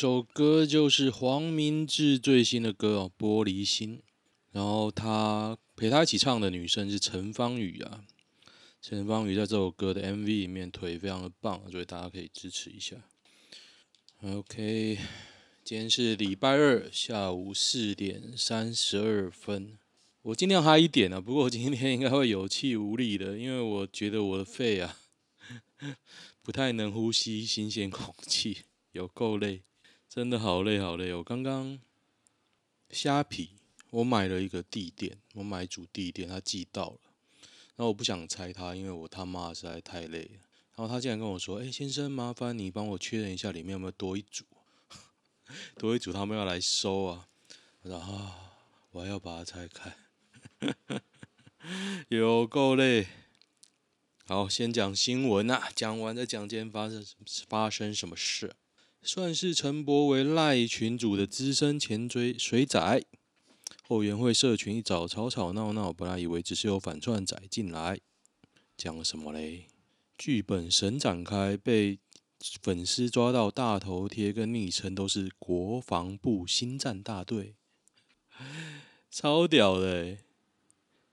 [0.00, 3.98] 首歌就是黄明志最新的歌哦，《玻璃心》。
[4.50, 8.02] 然后他陪他一起唱的女生是陈芳语啊。
[8.80, 12.96] 陈芳语在这首歌的 MV 里面腿非常的棒，所以大家可以支持一下。
[14.22, 14.96] OK，
[15.62, 19.76] 今天是礼拜二下午四点三十二分。
[20.22, 24.96] 我尽量嗨一点啊，不过今天应该会有气无力的，因为我觉得我的肺啊
[26.40, 28.60] 不太能呼吸新鲜空气。
[28.92, 29.62] 有够累，
[30.12, 31.14] 真的好累好累。
[31.14, 31.78] 我刚刚
[32.90, 33.50] 虾皮，
[33.90, 36.98] 我买了一个地垫，我买一组地垫，他寄到了。
[37.76, 40.40] 然后我不想拆它，因为我他妈实在太累了。
[40.74, 44.44] 然后他竟然跟我说：“哎、先生，麻烦你帮我确认一下里面有没有多一组，
[45.78, 47.28] 多一组他们要来收啊。”
[47.82, 48.34] 我说：“啊，
[48.90, 49.96] 我还要把它拆开，
[52.10, 53.06] 有够累。”
[54.26, 57.06] 好，先讲新闻啊，讲完再讲今天发生
[57.48, 58.56] 发生什么事。
[59.02, 63.04] 算是陈柏为赖群主的资深前追水仔，
[63.82, 67.98] 后援会社群一早吵吵闹闹，本来以为只是有反串仔进来，
[68.76, 69.66] 讲什么嘞？
[70.18, 71.98] 剧本神展开，被
[72.62, 77.54] 粉丝抓到大头贴跟昵称都是国防部星战大队，
[79.10, 80.18] 超屌的诶，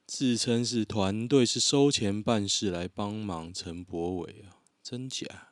[0.06, 5.47] 自称是团队是收钱办事来帮忙陈柏惟啊，真假？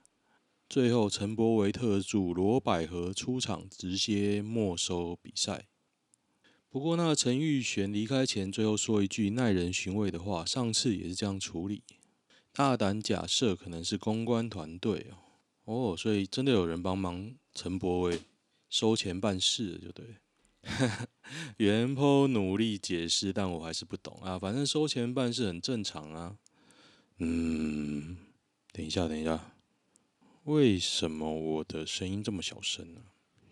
[0.68, 5.68] 最后，陈柏维特助罗百合出场，直接没收比赛。
[6.70, 11.84] 不过，那陈玉璇离开前，最后说一句耐人寻味的话：上次也是这样处理。
[12.52, 15.94] 大胆假设，可能是公关团队哦。
[15.94, 18.20] 哦，所以真的有人帮忙陈柏维
[18.70, 20.06] 收钱办事，就对。
[21.58, 24.38] 原 PO 努力解释，但我还是不懂啊。
[24.40, 26.38] 反正收钱办事很正常啊。
[27.20, 28.18] 嗯，
[28.74, 29.55] 等一下，等一下。
[30.46, 33.02] 为什么我的声音这么小声呢？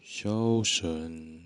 [0.04, 1.42] 小声。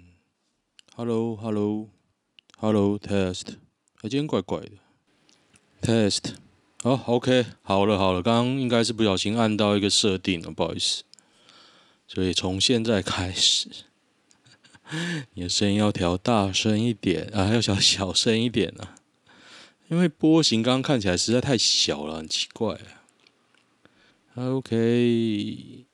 [0.93, 3.55] Hello，Hello，Hello，Test。
[4.01, 4.71] 今天怪怪的。
[5.81, 6.33] Test。
[6.83, 11.03] 好，OK，好了，好了，刚刚应该是不小心按到一个设定了，不好意思。
[12.09, 13.69] 所以从现在开始，
[15.35, 18.95] 你的声音要调大声一点啊，要调小声一点啊，
[19.87, 22.96] 因为波形刚刚看起来实在太小了，很奇怪啊。
[24.39, 25.87] OK，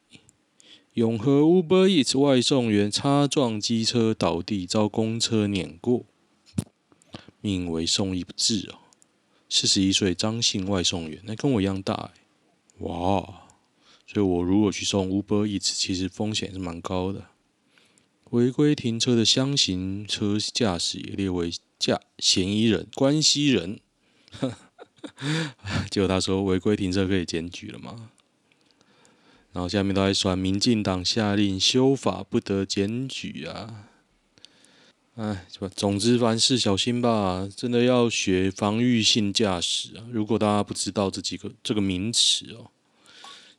[0.96, 6.04] 永和 Uber Eats 外送员擦撞机车倒地，遭公车碾过，
[7.40, 8.80] 命危送医不治哦。
[9.50, 12.12] 四十一岁张姓外送员，那跟我一样大哎，
[12.80, 13.46] 哇！
[14.06, 17.28] 所以我如果去送 Uber Eats，其实风险是蛮高的。
[18.32, 21.50] 违规停车的箱型车驾驶也列为
[21.80, 23.80] 驾嫌疑人、关系人。
[25.90, 28.10] 结果他说违规停车可以检举了吗？
[29.54, 33.86] 然后下面都在说，民进党下令修法不得检举啊！
[35.16, 35.46] 哎，
[35.76, 40.06] 总之凡事小心吧，真的要学防御性驾驶啊！
[40.12, 42.72] 如果大家不知道这几个这个名词哦，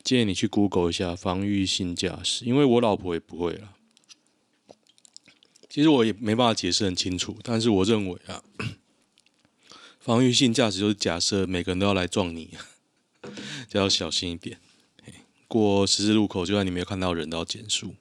[0.03, 3.77] 建议你去 Google 一下防御性驾驶，因为我老婆也不会了。
[5.71, 8.43] 其实我也没办法解释很清楚，但是我认为啊，
[10.01, 12.51] 防御性驾驶就是假设每个人都要来撞你，
[13.71, 14.59] 就要小心一点。
[15.49, 17.95] 过十字路口，就算你没有看到人都要减速。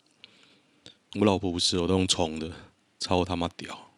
[1.15, 2.51] 我老婆不是，我都用冲的，
[2.99, 3.91] 超他妈屌！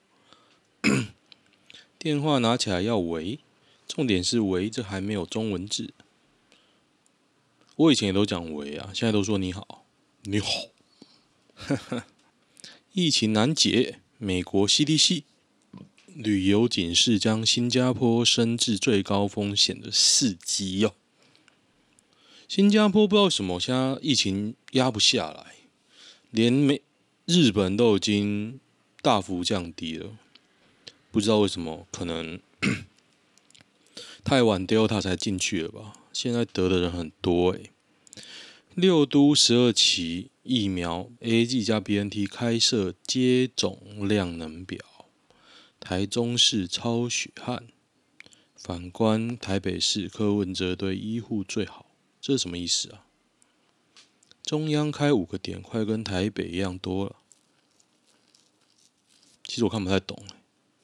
[1.98, 3.40] 电话拿起来要喂，
[3.88, 5.94] 重点是喂，这还没有中文字。
[7.78, 9.86] 我以前也都讲喂啊，现在都说你好，
[10.24, 10.50] 你好。
[12.94, 15.24] 疫情难解，美国 CDC
[16.14, 20.96] 旅游警示将新加坡升至最高风险的四级哟。
[22.48, 25.56] 新加坡不知道什么，现在疫情压不下来，
[26.30, 26.82] 连美
[27.26, 28.60] 日本都已经
[29.02, 30.18] 大幅降低了，
[31.12, 32.40] 不知道为什么，可能
[34.24, 35.94] 太晚 Delta 才进去了吧？
[36.14, 37.72] 现在得的人很多诶、
[38.76, 44.80] 六都十二期疫苗，A G 加 BNT 开设接种量能表，
[45.80, 47.64] 台中市超血汗，
[48.56, 51.85] 反观台北市柯文哲对医护最好。
[52.26, 53.06] 这是什么意思啊？
[54.42, 57.18] 中央开五个点，快跟台北一样多了。
[59.44, 60.18] 其实我看不太懂。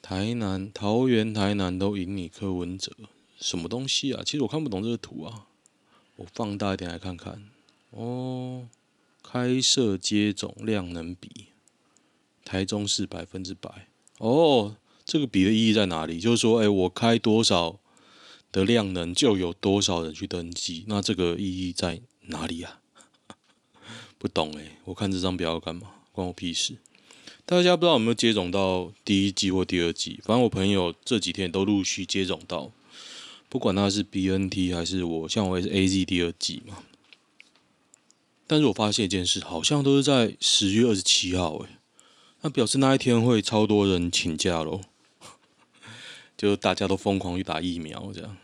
[0.04, 2.92] 台南、桃园、台南都赢你柯文哲，
[3.40, 4.22] 什么东西啊？
[4.24, 5.48] 其实我看不懂这个图啊。
[6.18, 7.50] 我放大一点来看看。
[7.90, 8.68] 哦，
[9.24, 11.48] 开设接种量能比，
[12.46, 13.88] 台中市百分之百。
[14.20, 16.20] 哦，这个比的意义在哪里？
[16.20, 17.80] 就是说，哎，我开多少
[18.52, 20.86] 的量能，就有多少人去登记。
[20.88, 22.80] 那这个意义在哪里啊？
[24.18, 25.88] 不懂哎，我看这张表要干嘛？
[26.12, 26.76] 关我屁事！
[27.46, 30.20] 大家不知道有没有接种到第一剂或第二剂？
[30.24, 32.72] 反正我朋友这几天都陆续接种到，
[33.50, 36.84] 不管他是 BNT 还是我，像我也是 AZ 第二剂嘛。
[38.46, 41.80] 但是我发现一件事，好像都是在十月二十七号，哎，
[42.42, 44.82] 那表示那一天会超多人请假喽，
[46.42, 48.36] 就大家都疯狂去打疫苗这样。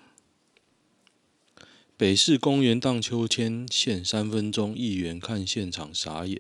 [1.98, 6.40] 北市公园荡秋千限三分钟，议员看现场傻眼。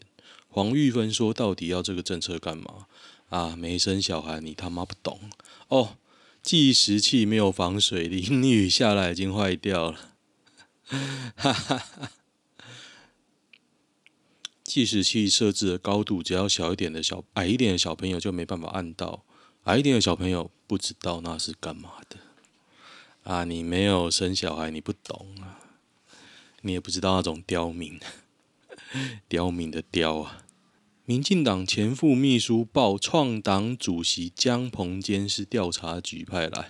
[0.49, 2.85] 黄玉芬说：“到底要这个政策干嘛？
[3.29, 5.19] 啊，没生小孩，你他妈不懂
[5.69, 5.97] 哦！
[6.43, 10.11] 计时器没有防水，淋雨下来已经坏掉了。
[10.85, 12.11] 哈哈哈！
[14.63, 19.25] 计时器设置的高度，只要小一点的小矮一点的小朋友就没办法按到，
[19.63, 22.17] 矮一点的小朋友不知道那是干嘛的。”
[23.23, 25.59] 啊，你没有生小孩，你不懂啊，
[26.61, 27.99] 你也不知道那种刁民，
[29.27, 30.43] 刁民的刁啊！
[31.03, 36.69] 民进党前副秘书报创党主席江鹏坚是调查局派来，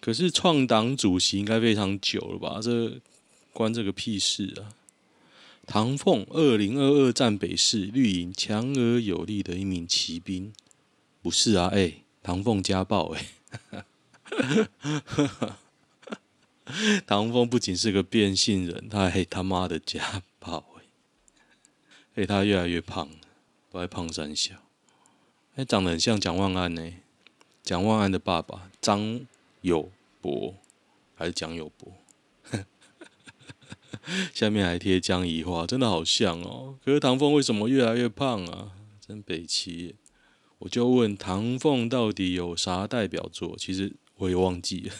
[0.00, 2.60] 可是创党主席应该非常久了吧？
[2.62, 3.00] 这
[3.52, 4.74] 关这个屁事啊！
[5.66, 10.52] 唐凤二零二二战北市绿营强而有力的一名骑兵，
[11.20, 11.68] 不是啊？
[11.72, 13.26] 哎、唐凤家暴哎、
[13.70, 14.68] 欸！
[17.06, 20.62] 唐凤不仅是个变性人，他还他妈的家暴
[22.16, 22.26] 哎！
[22.26, 23.08] 他越来越胖，
[23.70, 24.56] 不爱胖三小，
[25.54, 26.92] 哎，长得很像蒋万安呢。
[27.62, 29.26] 蒋万安的爸爸张
[29.62, 29.90] 友
[30.20, 30.54] 柏
[31.14, 31.94] 还是蒋友柏？
[34.34, 36.78] 下面还贴江宜樺，真的好像哦。
[36.84, 38.72] 可是唐凤为什么越来越胖啊？
[39.00, 39.96] 真北七！
[40.58, 43.56] 我就问唐凤到底有啥代表作？
[43.58, 43.96] 其实。
[44.20, 44.92] 我也忘记了，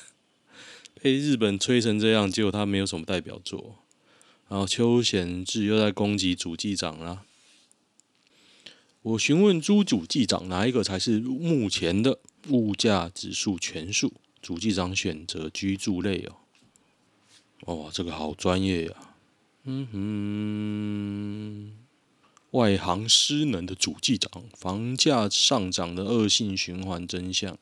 [1.02, 3.74] 被日本吹成这样，结果他没有什么代表作。
[4.46, 7.24] 然后邱显智又在攻击主计长啦。
[9.02, 14.12] 我询问朱主计长，哪一个才是目前的物价指数全数？
[14.40, 16.36] 主计长选择居住类哦。
[17.64, 18.92] 哦，这个好专业呀、
[19.64, 21.87] 嗯哼，
[22.52, 27.58] 外行失能的主计长，房价上涨的恶性循环真相。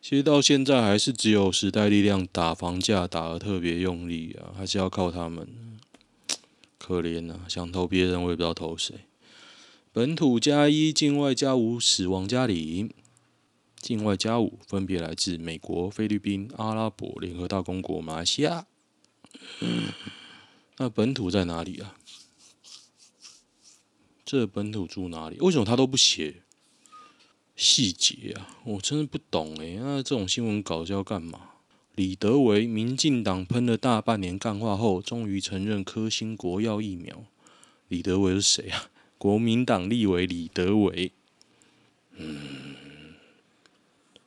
[0.00, 5.48] 其实到现在还是只有时代力量打房价打得特别用力啊，还是要靠他们，
[6.78, 7.40] 可怜啊！
[7.48, 8.94] 想投别人，我也不知道投谁。
[9.92, 12.90] 本土加一，境外加五，死亡加零。
[13.80, 18.66] 境外加五分别来自美国、菲律宾、阿拉伯联合大公国、马来西亚。
[20.78, 21.97] 那本土在哪里啊？
[24.30, 25.38] 这本土住哪里？
[25.40, 26.42] 为什么他都不写？
[27.56, 29.78] 细节啊，我真的不懂哎。
[29.80, 31.52] 那这种新闻稿是要干嘛？
[31.94, 37.24] 李德维，民进党喷了大半年干话后，终于承认科兴国药疫苗。
[37.88, 38.90] 李德维是谁啊？
[39.16, 41.10] 国民党立委李德维。
[42.18, 42.74] 嗯，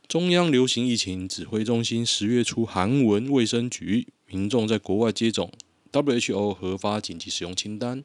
[0.07, 5.51] 中央流行疫情指挥中心十月初韩文卫生局，民众在国外接种
[5.91, 8.03] WHO 核发紧急使用清单，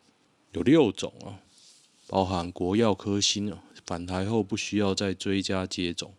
[0.53, 1.41] 有六种啊，
[2.07, 3.63] 包含国药科兴啊。
[3.87, 6.13] 返台后不需要再追加接种，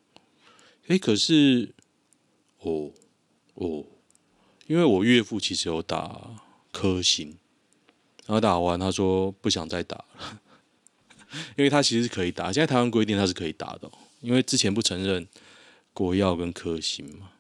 [0.88, 1.76] 诶，可是，
[2.62, 2.92] 哦
[3.56, 3.84] 哦，
[4.68, 6.40] 因为我岳父其实有打
[6.72, 7.38] 科兴，
[8.26, 10.42] 然后打完他说不想再打了，
[11.60, 13.92] 因为他其实是可以打，现在台湾规定他是可以打的，
[14.22, 15.28] 因为之前不承认
[15.92, 17.32] 国药跟科兴嘛。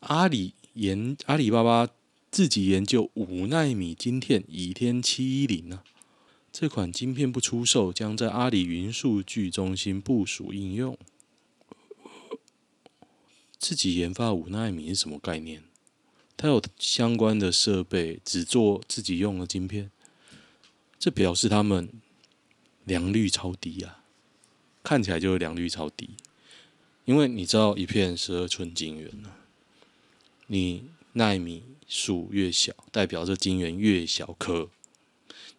[0.00, 1.88] 阿里研阿里巴巴
[2.30, 5.82] 自己研究五奈米晶片倚天七一零呢。
[6.52, 10.98] 这款晶片不出售，将在阿里云数据中心部署应用。
[13.58, 15.62] 自己研发五纳米是什么概念？
[16.36, 19.90] 它有相关的设备，只做自己用的晶片。
[20.98, 21.88] 这表示他们
[22.84, 24.04] 良率超低啊！
[24.82, 26.10] 看起来就是良率超低，
[27.06, 29.32] 因为你知道一片十二寸晶圆呢，
[30.48, 34.68] 你纳米数越小，代表这晶圆越小颗。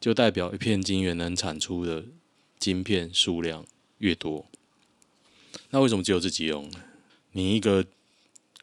[0.04, 2.04] 就代表一片晶圆能产出的
[2.60, 3.66] 晶片数量
[4.00, 4.46] 越多，
[5.70, 6.70] 那为什么只有自己用？
[7.32, 7.86] 你一个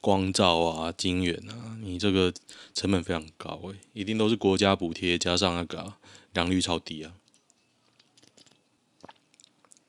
[0.03, 2.31] 光罩啊、晶圆啊，你这个
[2.75, 5.95] 成本非常高诶，一定都是国家补贴加上那个
[6.35, 7.15] 良率超低啊。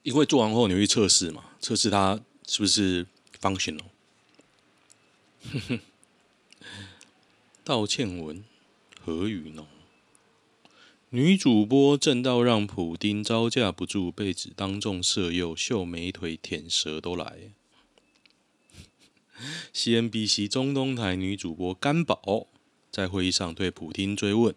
[0.03, 3.05] 因为做完后你会测试嘛，测试它是不是
[3.41, 3.83] functional。
[5.51, 5.79] 哼哼，
[7.65, 8.41] 道歉文
[9.03, 9.67] 何语呢？
[11.13, 17.51] 女主播正到让普丁招架不住，被指当众色诱，秀美腿舔舌都来。
[19.73, 22.47] CNBC 中东台女主播甘宝
[22.89, 24.55] 在会议上对普丁追问。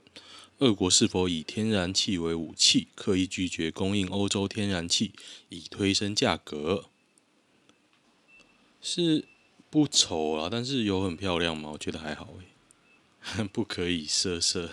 [0.59, 5.11] 俄国是否以天然气为武器，刻意拒绝供应欧洲天然气，
[5.49, 6.85] 以推升价格？
[8.81, 9.25] 是
[9.69, 11.71] 不丑啊，但是有很漂亮吗？
[11.73, 12.33] 我觉得还好，
[13.53, 14.71] 不可以色色。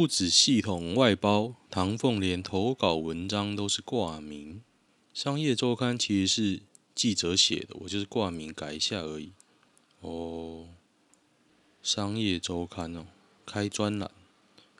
[0.00, 4.62] 不止系统外包，唐凤连投稿文章都是挂名。
[5.12, 6.62] 商业周刊其实是
[6.94, 9.32] 记者写的，我就是挂名改一下而已。
[10.00, 10.68] 哦，
[11.82, 13.08] 商业周刊哦。
[13.44, 14.10] 开专栏，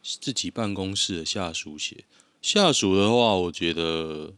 [0.03, 2.07] 自己办公室的下属写。
[2.41, 4.33] 下属的话，我觉得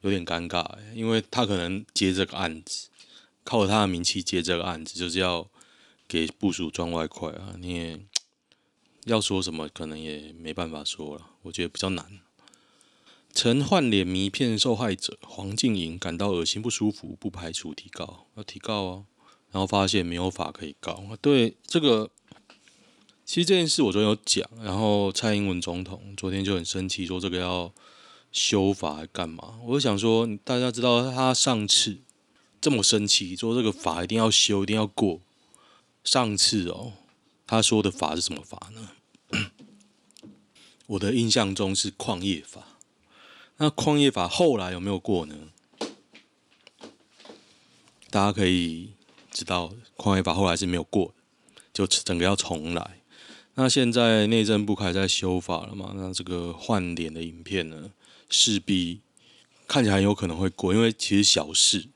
[0.00, 2.88] 有点尴尬，因为他可能接这个案子，
[3.44, 5.48] 靠他的名气接这个案子，就是要
[6.08, 7.54] 给部署赚外快啊。
[7.60, 8.00] 你
[9.04, 11.30] 要说什么，可能也没办法说了。
[11.42, 12.20] 我觉得比较难。
[13.32, 19.06] 曾换脸迷骗受害者黄静莹感到恶心不舒服，不排除提告，要提告哦。
[19.50, 22.10] 然后发现没有法可以告，对这个。
[23.26, 27.72] 其实这件事我昨天有讲，然后蔡英文总统昨天就很生气，说这个要
[28.30, 29.58] 修法干嘛？
[29.64, 31.98] 我就想说，大家知道他上次
[32.60, 35.20] 这么生气，说这个法一定要修，一定要过。
[36.04, 36.92] 上次哦，
[37.46, 38.90] 他说的法是什么法呢？
[40.86, 42.78] 我的印象中是矿业法。
[43.56, 45.36] 那矿业法后来有没有过呢？
[48.10, 48.90] 大家可以
[49.30, 51.14] 知道，矿业法后来是没有过，
[51.72, 52.98] 就整个要重来。
[53.54, 55.92] 那现在内政部还在修法了嘛？
[55.96, 57.90] 那这个换脸的影片呢，
[58.28, 59.00] 势必
[59.68, 61.88] 看起来有可能会过，因为其实小事，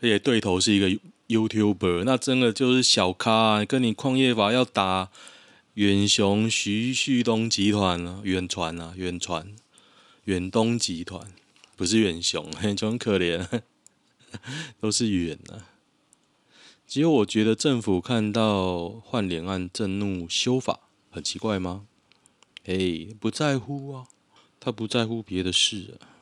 [0.00, 5.10] 而且对头是一个 YouTuber，那真的就是小咖，啊跟你矿业法要打
[5.74, 9.54] 远雄徐旭东集团啊，远传啊，远传
[10.24, 11.32] 远东集团
[11.76, 13.62] 不是远雄， 就很可怜，
[14.80, 15.66] 都是远啊。
[16.86, 20.80] 只有我觉得政府看到换脸案震怒修法。
[21.10, 21.86] 很奇怪吗？
[22.64, 24.06] 哎，不在乎啊，
[24.60, 26.15] 他不在乎别的事啊。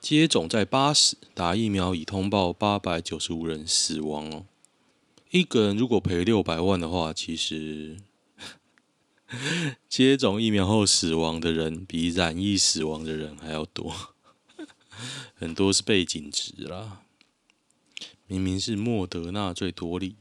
[0.00, 4.46] 接种在八十打疫苗已通报八百九十五人死亡哦。
[5.30, 7.98] 一个人如果赔六百万的话，其实
[9.88, 14.14] 接种疫苗后死亡的人比染疫死亡的人还要多，
[15.36, 17.02] 很多是背景值啦。
[18.26, 20.16] 明明是莫德纳最多例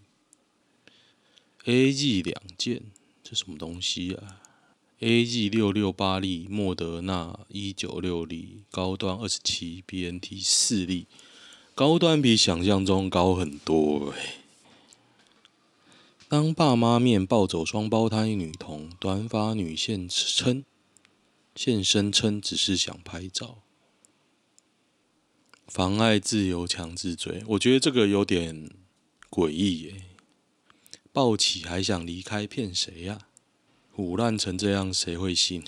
[1.65, 2.84] ，A G 两件。
[3.29, 4.39] 这什么东西啊
[4.99, 11.05] ？A G 六六八例，莫德纳一九六例，高端二十七，B N T 四例，
[11.75, 14.37] 高端比想象中高很多哎。
[16.27, 20.65] 当爸妈面抱走双胞胎女童，短发女现称
[21.55, 23.59] 现身称只是想拍照，
[25.67, 28.71] 妨碍自由强制罪，我觉得这个有点
[29.29, 30.03] 诡异耶。
[31.13, 33.19] 抱起还想离开，骗谁呀？
[33.97, 35.63] 腐烂成这样，谁会信？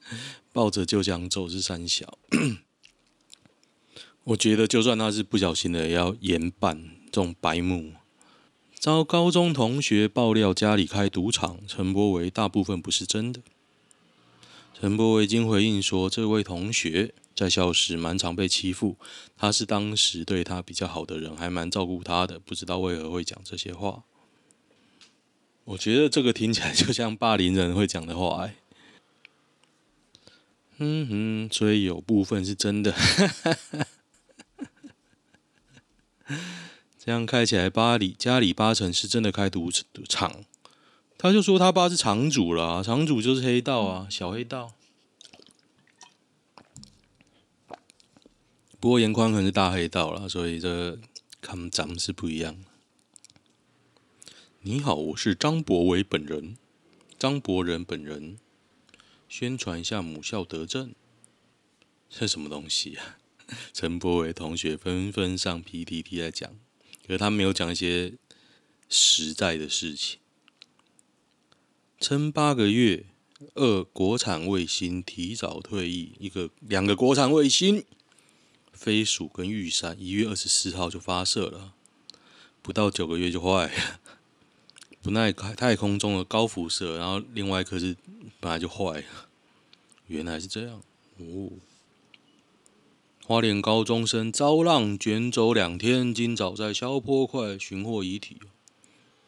[0.50, 2.16] 抱着就想走是三小。
[4.24, 7.92] 我觉得就算他是不小心的，也要严办这种白目。
[8.78, 13.42] 遭高中同学爆料家里开赌场，陈柏维大部分不是真的。
[14.72, 18.96] 陈柏维经回应说，这位同学在校时蛮常被欺负，
[19.36, 24.04] 他是当时对他比较好的人，还蛮照顾他的，不知道为何会讲这些话。
[25.66, 28.54] 我觉得这个听起来 就像霸凌人会讲的话哎，
[30.78, 32.94] 嗯哼，所以有部分是真的，
[36.98, 39.70] 这样开起来，巴黎家里八成是真的开赌
[40.08, 40.44] 场，
[41.18, 44.72] 他就说他爸是场主啦，场主就是黑道啊，小黑道。
[48.78, 50.96] 不过严宽可能是大黑道了，所以这
[51.40, 52.56] 看咱们是不一样。
[54.68, 56.56] 你好，我是张博伟本人，
[57.16, 58.36] 张博仁本人，
[59.28, 60.92] 宣传一下母校德政，
[62.10, 63.16] 这什么东西啊？
[63.72, 66.50] 陈柏惟同学纷纷上 PTT 来讲，
[67.06, 68.14] 可他没有讲一些
[68.88, 70.18] 实在的事情。
[72.00, 73.06] 撑八个月，
[73.54, 77.84] 二国产卫星提早退役，一个两个国产卫星，
[78.72, 81.74] 飞鼠跟玉山一月二十四号就发射了，
[82.60, 83.72] 不到九个月就坏。
[85.06, 87.96] 不耐太空中的高辐射，然后另外一颗是
[88.40, 89.28] 本来就坏了，
[90.08, 90.82] 原来是这样
[91.18, 91.52] 哦。
[93.24, 98.38] 花莲高中生遭浪卷走两天，今早在消波块寻获遗体。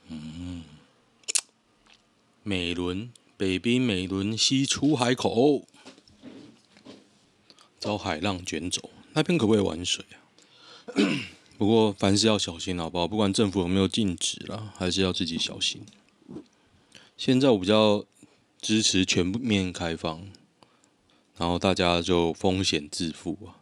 [0.08, 0.64] 嗯，
[2.42, 5.64] 美仑北滨美仑溪出海口
[7.78, 10.18] 遭海浪卷走，那边可不可以玩水啊？
[11.58, 13.08] 不过凡事要小心，好不好？
[13.08, 15.82] 不管政府有没有禁止啦，还是要自己小心。
[17.16, 18.04] 现在我比较
[18.60, 20.28] 支持全面开放，
[21.36, 23.58] 然后大家就风险自负啊。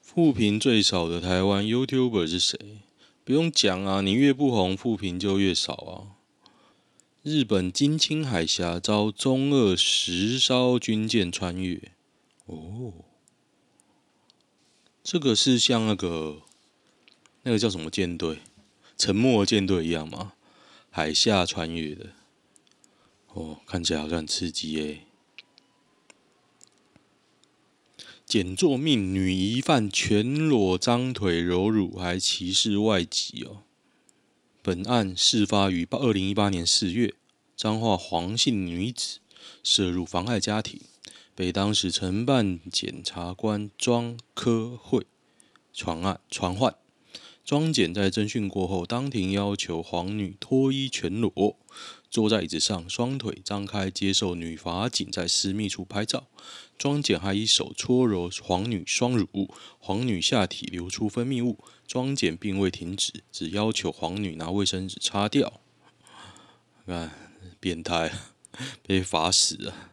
[0.00, 2.58] 负评最少的台湾 YouTuber 是谁？
[3.24, 6.18] 不用讲啊，你越不红，负评就越少啊。
[7.22, 11.92] 日本金青海峡遭中俄十艘军舰穿越，
[12.46, 12.92] 哦，
[15.04, 16.42] 这个是像那个
[17.46, 18.40] 那个叫什么舰队？
[18.98, 20.32] 沉默舰队一样吗？
[20.90, 22.06] 海下穿越的，
[23.34, 25.02] 哦，看起来好像很刺激耶。
[28.24, 33.62] 检作命女疑犯全裸张腿揉乳，还歧视外籍哦。
[34.60, 37.14] 本案事发于八二零一八年四月，
[37.56, 39.20] 彰化黄姓女子
[39.62, 40.80] 涉入妨害家庭，
[41.36, 45.06] 被当时承办检察官庄科会
[45.72, 46.74] 传案传唤。
[47.46, 51.56] 庄简在侦讯过后，当庭要求黄女脱衣全裸，
[52.10, 56.26] 坐在椅子上，双腿张开，接受女法警在私密处拍照。
[56.76, 65.60] 庄简还一手搓揉黄女双乳，黄女下体流出分泌物，庄简并未停止，只要求黄女拿卫生纸擦掉。
[66.84, 67.12] 看，
[67.60, 68.12] 变态，
[68.82, 69.92] 被罚死了。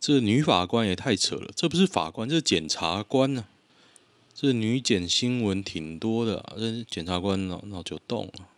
[0.00, 3.57] 这女法官也太扯了，这不是法官，这是检察官呢、啊。
[4.40, 8.48] 这女检新闻挺多的、啊，这检察官脑脑就动了。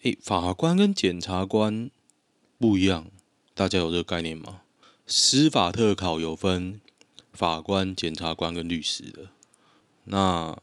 [0.00, 1.90] 诶，法官跟检察官
[2.58, 3.10] 不一样，
[3.52, 4.62] 大家有这个概念吗？
[5.06, 6.80] 司法特考有分
[7.34, 9.28] 法官、检察官跟律师的，
[10.04, 10.58] 那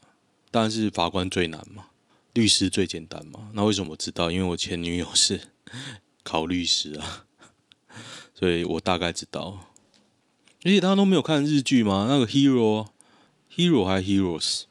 [0.50, 1.90] 当然是法官最难嘛，
[2.34, 3.50] 律师最简单嘛。
[3.52, 4.32] 那为什么我知道？
[4.32, 5.40] 因为我前女友是
[6.24, 7.26] 考律师啊，
[8.34, 9.68] 所以我大概知道。
[10.64, 12.06] 而且大家都没有看日剧吗？
[12.08, 12.88] 那个 Hero。
[13.56, 14.64] Hero 还 Heroes，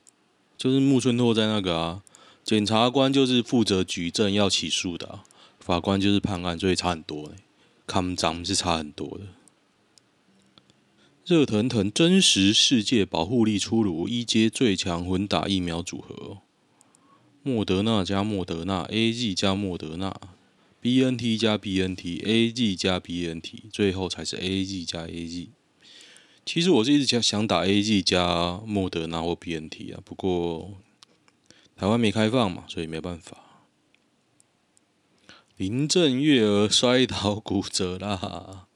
[0.56, 2.04] 就是木村拓哉那个啊。
[2.44, 5.22] 检察官就是负责举证要起诉的、
[5.60, 7.32] 法官就是判案，所以差很多。
[7.88, 9.26] 看长是差很多的。
[11.26, 16.38] 热腾腾真实世界保护力出炉，一阶最强混打疫苗组合：
[17.42, 20.16] 莫德纳加莫德纳，A G 加莫德纳
[20.82, 25.50] ，BNT 加 B N T，A G 加 BNT，最后才是 A G 加 A G。
[26.46, 28.04] 其实我是一直想想打 A.G.
[28.04, 30.78] 加莫德纳或 BNT 啊，不过
[31.76, 33.42] 台湾没开放嘛，所以没办法。
[35.58, 38.68] 林正月娥摔倒骨折啦，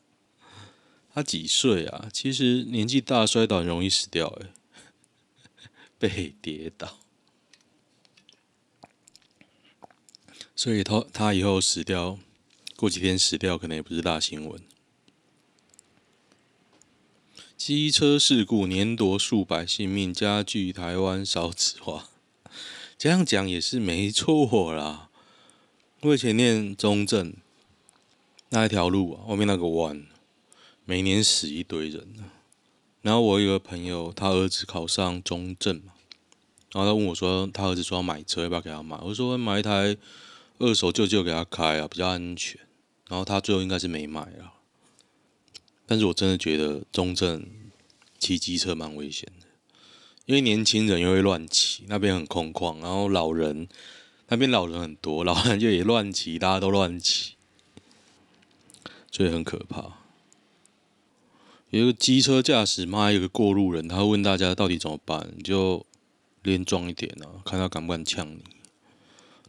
[1.14, 2.10] 她几岁啊？
[2.12, 4.50] 其实年纪大摔倒很容易死掉哎，
[6.00, 6.98] 被跌倒，
[10.56, 12.18] 所以她她以后死掉，
[12.76, 14.60] 过几天死掉可能也不是大新闻。
[17.60, 22.08] 机车事故年夺数百性命，加剧台湾少子化。
[22.98, 25.10] 这样讲也是没错啦。
[26.00, 27.34] 我以前念中正
[28.48, 30.06] 那一条路啊，外面那个弯，
[30.86, 32.08] 每年死一堆人。
[33.02, 35.92] 然后我有个朋友，他儿子考上中正嘛，
[36.72, 38.98] 然后他问我说，他儿子说要买车，要不要给他买？
[39.04, 39.98] 我说买一台
[40.60, 42.62] 二手旧旧给他开啊，比较安全。
[43.10, 44.56] 然后他最后应该是没买啊。
[45.90, 47.44] 但是我真的觉得中正
[48.20, 49.48] 骑机车蛮危险的，
[50.28, 53.68] 因为年轻人又会乱骑，那边很空旷，然后老人
[54.28, 57.34] 那边老人很多，老人就也乱骑，大家都乱骑，
[59.10, 59.98] 所以很可怕。
[61.72, 65.84] 有一个机车驾驶，妈，有个过路人，他问大家到底怎么办，就
[66.44, 68.44] 练壮一点啊，看他敢不敢呛你。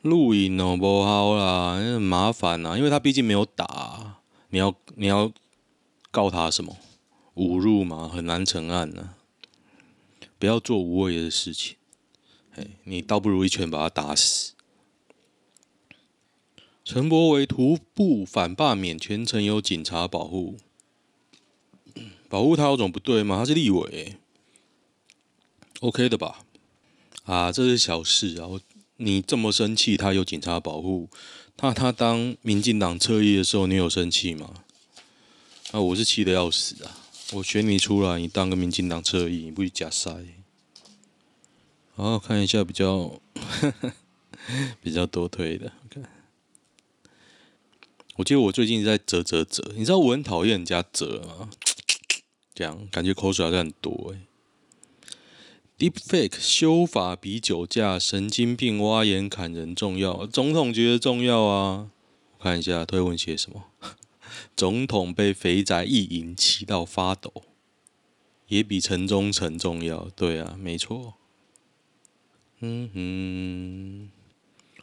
[0.01, 5.31] 录影哦不好啦，很麻烦啊，因为他毕竟没有打，你要你要。
[6.11, 6.77] 告他什么？
[7.37, 8.09] 侮辱嘛？
[8.09, 9.15] 很难成案呢、
[10.39, 11.77] 不要做无谓的事情。
[12.51, 14.53] 嘿，你倒不如一拳把他打死。
[16.85, 20.57] 陈柏惟徒步反罢免，全程有警察保护。
[22.29, 23.39] 保护他有种不对吗？
[23.39, 24.17] 他是立委
[25.81, 26.45] ，OK 的吧？
[27.25, 28.49] 啊，这是小事啊。
[28.97, 31.09] 你这么生气，他有警察保护。
[31.59, 34.65] 那他当民进党侧翼的时候，你有生气吗？
[35.73, 35.81] 啊！
[35.81, 36.99] 我是气得要死啊！
[37.33, 40.13] 我选你出来，你当个民进党侧翼，你不去假赛。
[41.95, 43.93] 好，看一下比较呵 呵
[44.83, 45.73] 比较多推的。
[45.87, 46.03] OK，
[48.17, 51.51] 我记得我最近在啧啧啧，你知道我很讨厌人家啧吗？
[52.53, 54.27] 这样感觉口水好像很多哎。
[55.79, 61.91] Deepfake 修法比酒驾、神经病挖眼砍人重要，总统觉得重要啊！
[62.39, 63.65] 我看一下推文写什么，
[64.57, 67.33] 总统被肥宅意淫气到发抖，
[68.49, 70.09] 也比陈忠诚重要。
[70.17, 71.15] 对啊，没错。
[72.61, 74.11] 嗯哼，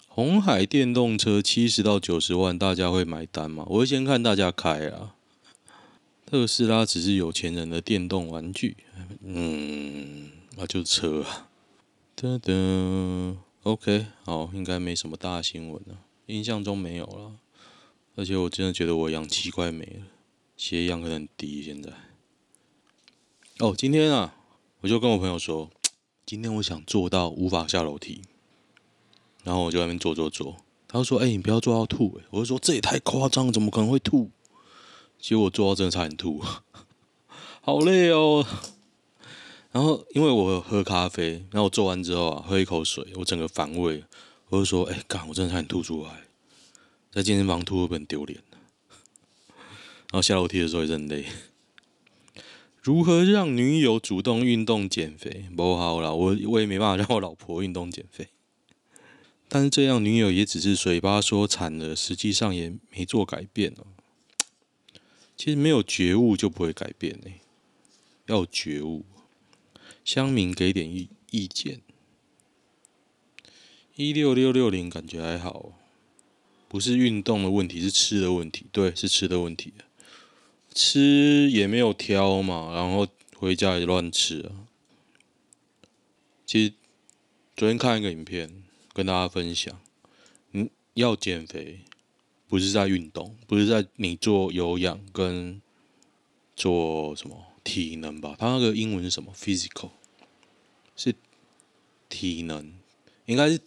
[0.08, 3.66] 红海电动车七十到九十万，大家会买单吗？
[3.70, 5.16] 我会先看大家开啊。
[6.26, 8.78] 特斯拉只是有钱人的电动玩具。
[9.24, 10.32] 嗯。
[10.60, 11.50] 那、就是车啊，
[12.16, 17.34] 噔噔，OK，好，应该没什么大新闻了，印象中没有了。
[18.18, 20.08] 而且我真的觉得我氧气快没了，
[20.58, 21.94] 血氧可能低现在。
[23.60, 24.36] 哦，今天啊，
[24.82, 25.70] 我就跟我朋友说，
[26.26, 28.24] 今天我想做到无法下楼梯，
[29.44, 34.32] 然后我就在那边坐坐坐，他说：“哎、你不要坐到吐。”哎，我就说：“这也太夸张，怎么可能会吐？”
[35.22, 36.42] 结果我做到真的差点吐，
[37.62, 38.44] 好累哦。
[39.72, 44.04] 然后，因为我喝咖啡，然后我做完之后啊，喝一口水，我整个反胃，
[44.50, 46.27] 我就说：“哎，干，我真的差点吐出来，
[47.18, 48.40] 在健身房吐会很丢脸？”
[50.12, 51.26] 然后下楼梯的时候也是很累。
[52.84, 55.50] 如何让女友主动运动减肥？
[55.56, 58.28] 不好啦，我我也没办法让我老婆运动减肥。
[59.50, 63.88] 但是这样，女友也只是嘴巴说惨了，实际上也没做改变哦。
[65.36, 67.32] 其实没有觉悟就不会改变呢，
[68.28, 69.04] 要有觉悟。
[70.06, 71.82] 乡民给点意意见，
[73.96, 75.74] 一六六六零感觉还好，
[76.68, 78.66] 不是运动的问题，是吃的问题。
[78.72, 79.74] 对，是吃的问题。
[80.74, 84.68] 吃也没有挑嘛，然后回家也乱吃啊。
[86.46, 86.74] 其实
[87.56, 89.80] 昨天看一个影片，跟大家分享，
[90.52, 91.80] 嗯，要减肥，
[92.48, 95.62] 不是在运动，不是在你做有氧跟
[96.56, 98.36] 做什么体能吧？
[98.38, 99.92] 它那个英文是什么？Physical。
[100.96, 101.14] 是
[102.10, 102.74] 体能，
[103.28, 103.60] 应该是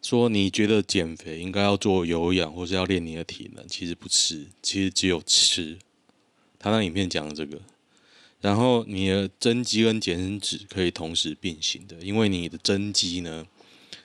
[0.00, 5.78] 说你觉得减肥应该要做有氧，或是要练你的体能，其实不是，其实只有吃。
[6.58, 7.60] 他那影片讲的这个，
[8.40, 13.46] 然后你的增肌跟减脂可以同时并行的，因为你的增肌呢，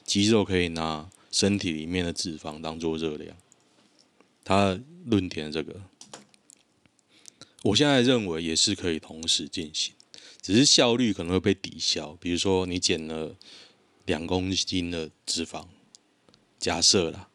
[0.04, 3.36] 肌肉可以拿身体里面的脂肪当做热量。
[4.44, 5.82] 他论点这个，
[7.62, 9.94] 我现在认为也是可以同时进行。
[10.42, 13.34] 只是效率可能会被抵消，比如说你减了
[14.06, 15.66] 两公斤的脂肪，
[16.64, 17.28] 假设啦，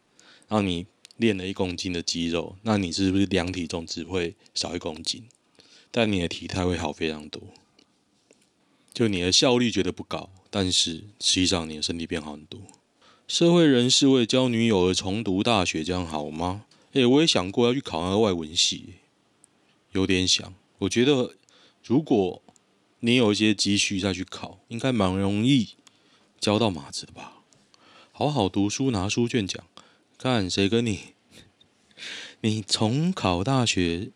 [0.49, 0.87] 然后你
[1.19, 5.29] 练了一公斤的肌肉，那你是不是量体重只会少一公斤？
[5.91, 7.43] 但你的体态会好非常多，
[8.95, 12.59] 就你的效率觉得不高，但是实际上你的身体变好很多。
[13.27, 16.65] 社会人士为交女友而重读大学，这样好吗？
[16.95, 18.95] 哎、我也想过要去考那个外文系，
[19.93, 20.55] 有点想。
[20.79, 21.35] 我觉得
[21.85, 22.43] 如果
[23.01, 25.75] 你有一些积蓄再去考，应该蛮容易
[26.41, 27.38] 交到马子的吧？
[28.19, 29.65] 好好读书，拿书卷奖，
[30.19, 31.15] 看谁跟你？
[32.41, 34.11] 你重考大学，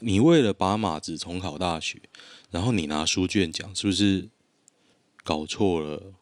[0.00, 2.02] 你为了把马子重考大学，
[2.50, 4.28] 然后你拿书卷奖，是不是
[5.22, 6.14] 搞错了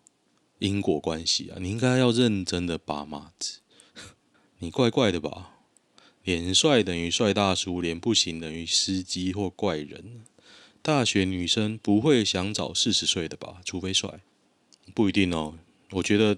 [0.59, 1.57] 因果关系啊？
[1.59, 3.61] 你应该要认真的把马子，
[4.59, 5.53] 你怪怪的吧？
[6.23, 10.21] 脸帅等于帅大叔，脸不行等于司机或怪人。
[10.83, 13.63] 大学女生不会想找四十岁的吧？
[13.65, 14.21] 除非帅，
[14.95, 15.55] 不一定哦。
[15.93, 16.37] 我觉得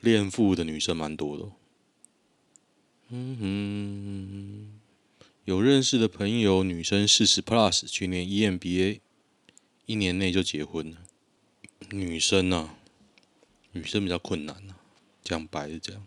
[0.00, 1.50] 恋父的女生蛮多的。
[3.10, 4.80] 嗯哼，
[5.44, 9.00] 有认识的朋友，女生四十 plus，去年 EMBA，
[9.86, 10.98] 一年内就结婚了。
[11.90, 12.76] 女生啊，
[13.72, 14.76] 女生比较困难啊，
[15.24, 16.06] 讲白是这样。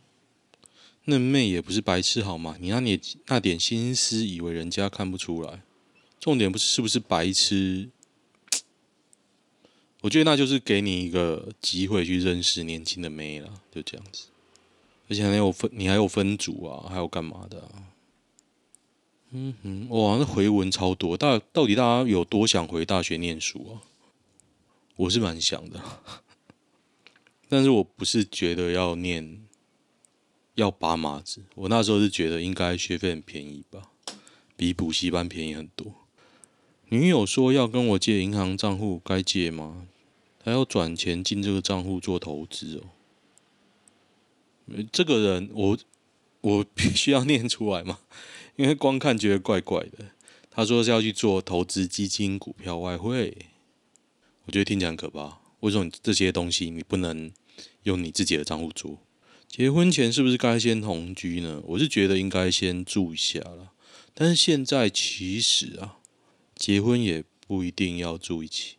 [1.06, 2.56] 嫩妹也不是白痴好吗？
[2.62, 5.62] 你那你那点心思，以为人家看不出来？
[6.20, 7.90] 重点不是是不是白痴，
[10.04, 14.26] 我觉得那就是给你一个机会去认识年轻的妹了，就这样子。
[15.08, 17.88] 而且还有分，你还有分组啊，还有干嘛的啊？
[19.32, 23.88] 嗯哼，哇，那回文超多，大到底大家有多想回大学念书啊？
[24.98, 25.82] 我是蛮想的，
[27.48, 29.42] 但是我不是觉得要念
[30.56, 33.92] 要拔马子，我那时候是觉得应该学费很便宜吧，
[34.58, 35.94] 比补习班便宜很多。
[36.90, 39.88] 女友说要跟我借银行账户，该借吗？
[40.44, 42.84] 她要转钱进这个账户做投资哦。
[44.92, 45.78] 这个人，我
[46.42, 48.00] 我必须要念出来嘛？
[48.56, 50.12] 因为光看觉得怪怪的。
[50.52, 53.36] 他说是要去做投资基金、股票、外汇，
[54.46, 55.40] 我觉得听起来很可怕。
[55.62, 57.32] 为什么这些东西你不能
[57.84, 59.00] 用你自己的账户做？
[59.48, 61.62] 结婚前是不是该先同居呢？
[61.66, 63.72] 我是觉得应该先住一下了。
[64.14, 65.98] 但是现在其实啊。
[66.56, 68.76] 结婚也不一定要住一起，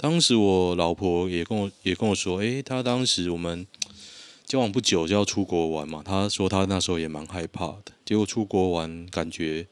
[0.00, 3.66] 当时我老婆也跟我也跟我说，诶，她当时我们
[4.46, 9.66] 交往不久就要出国玩嘛，她说她那时候也蛮害怕的，结果出国玩感觉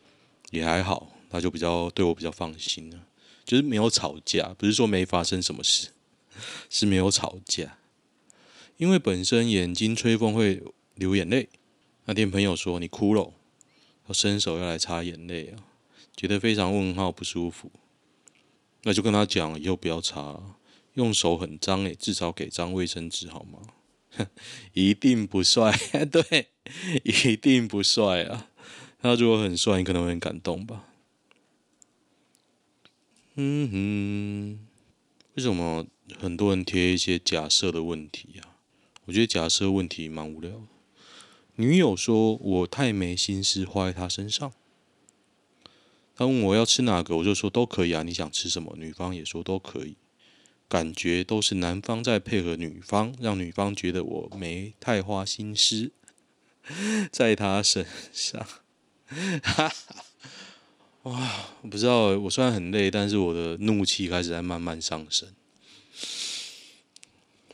[0.50, 3.06] 也还好，她就比较对我比较放心了，
[3.44, 5.90] 就是没有吵架，不是说没发生什么事，
[6.68, 7.78] 是没有吵架，
[8.78, 10.60] 因为本身眼睛吹风会
[10.96, 11.48] 流眼泪，
[12.06, 13.32] 那天朋友说你哭了，
[14.06, 15.62] 我伸手要来擦眼泪啊，
[16.16, 17.70] 觉得非常问号不舒服。
[18.86, 20.40] 那就跟他讲，以后不要擦，
[20.94, 23.58] 用手很脏诶，至少给张卫生纸好吗？
[24.74, 25.76] 一定不帅，
[26.08, 26.50] 对，
[27.02, 28.48] 一定不帅啊！
[29.00, 30.84] 他如果很帅，你可能会很感动吧？
[33.34, 34.66] 嗯哼，
[35.34, 38.54] 为什么很多人贴一些假设的问题啊？
[39.06, 40.62] 我觉得假设问题蛮无聊。
[41.56, 44.52] 女友说我太没心思花在她身上。
[46.16, 48.02] 他问我要吃哪个，我就说都可以啊。
[48.02, 48.74] 你想吃什么？
[48.78, 49.96] 女方也说都可以。
[50.68, 55.92] 感觉都是男方在配合女方，让女方觉得我没太花心思
[57.12, 58.44] 在她身上。
[61.04, 61.30] 哇，
[61.62, 65.28] 我不知道，我虽然很累，但是我的怒气开始在慢慢上升。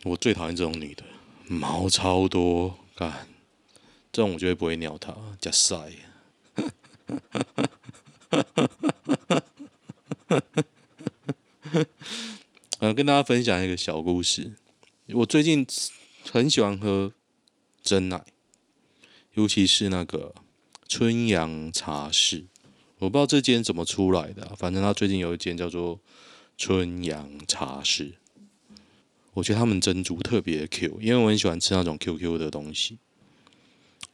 [0.05, 1.05] 我最讨厌这种女的，
[1.49, 3.29] 毛超多，干
[4.11, 5.77] 这种我绝对不会鸟她，假赛。
[8.33, 8.67] 哈哈
[9.05, 9.43] 哈
[10.27, 10.43] 哈
[11.61, 11.85] 哈！
[12.79, 14.55] 呃，跟大家分享一个小故事。
[15.09, 15.67] 我最近
[16.31, 17.13] 很喜欢喝
[17.83, 18.25] 珍奶，
[19.35, 20.35] 尤其是那个
[20.89, 22.47] 春阳茶室。
[23.01, 26.01] 我不知道这间怎么出来的，反正他最近有一间叫做
[26.57, 28.15] 春阳茶室。
[29.35, 32.97] 我觉得他们珍珠特别 Q，因为我很喜欢吃那种 QQ 的东西，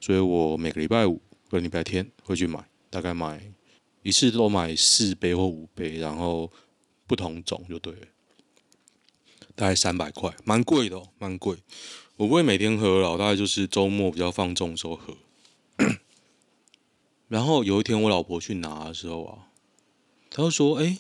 [0.01, 3.53] 所以我每个礼拜五跟礼拜天会去买，大概买。
[4.03, 6.51] 一次都买四杯或五杯，然后
[7.07, 8.07] 不同种就对了，
[9.55, 11.59] 大概三百块，蛮贵的哦，蛮贵。
[12.17, 15.17] 我不会每天喝了，大概就是周末比较放纵的时候喝。
[17.29, 19.49] 然后有一天我老婆去拿的时候啊，
[20.31, 20.99] 她就说：“哎，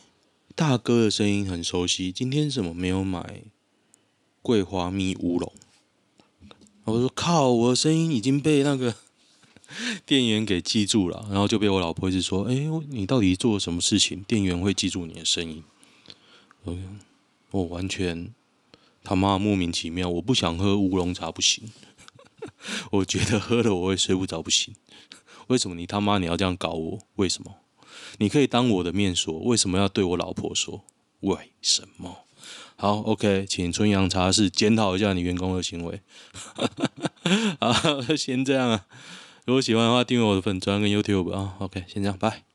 [0.54, 3.44] 大哥的声音很熟悉，今天怎么没有买
[4.42, 5.52] 桂花蜜乌龙？”
[6.84, 8.94] 我说：“靠，我的声音已经被那个。”
[10.06, 12.54] 店员给记住了，然后就被我老婆一直说：“哎，
[12.90, 14.22] 你到底做了什么事情？
[14.24, 15.62] 店员会记住你的声音？”
[17.50, 18.34] 我完全
[19.02, 20.08] 他妈莫名其妙。
[20.08, 21.70] 我不想喝乌龙茶不行，
[22.92, 24.74] 我觉得喝了我会睡不着不行。
[25.46, 26.98] 为什么你他妈你要这样搞我？
[27.16, 27.56] 为什么？
[28.18, 30.84] 你可以当我的面说，为什么要对我老婆说？
[31.20, 32.18] 为什么？
[32.76, 36.00] 好，OK，请春阳茶室检讨一下你员工的行为。
[37.58, 38.86] 好，先这样啊。
[39.48, 41.54] 如果喜欢的话，订阅我的粉专跟 YouTube 啊。
[41.60, 42.47] OK，先这样，拜。